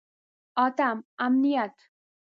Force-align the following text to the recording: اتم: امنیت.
اتم: 0.65 0.97
امنیت. 1.25 1.75